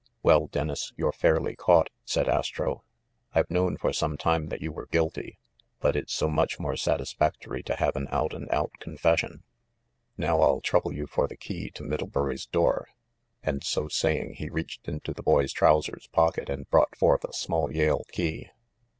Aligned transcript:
"Well, 0.23 0.47
Dennis, 0.47 0.93
you're 0.97 1.11
fairly 1.11 1.55
caught," 1.55 1.91
said 2.05 2.27
Astro. 2.27 2.83
"I've 3.35 3.51
known 3.51 3.77
for 3.77 3.93
some 3.93 4.17
time 4.17 4.47
that 4.47 4.59
you 4.59 4.71
were 4.71 4.87
guilty; 4.87 5.37
but 5.79 5.95
it's 5.95 6.11
so 6.11 6.27
much 6.27 6.59
more 6.59 6.75
satisfactory 6.75 7.61
to 7.61 7.75
have 7.75 7.95
an 7.95 8.07
out 8.09 8.33
and 8.33 8.49
out 8.49 8.71
confession. 8.79 9.43
Now 10.17 10.41
I'll 10.41 10.59
trouble 10.59 10.91
you 10.91 11.05
for 11.05 11.27
the 11.27 11.37
key 11.37 11.69
to 11.75 11.83
Mid 11.83 11.99
dlebury's 11.99 12.47
door." 12.47 12.87
And, 13.43 13.63
so 13.63 13.87
saying, 13.89 14.37
he 14.39 14.49
reached 14.49 14.87
into 14.87 15.13
the 15.13 15.21
boy's 15.21 15.53
trousers 15.53 16.07
pocket 16.11 16.49
and 16.49 16.67
brought 16.71 16.97
forth 16.97 17.23
a 17.23 17.31
small 17.33 17.71
Yale 17.71 18.03
key. 18.11 18.49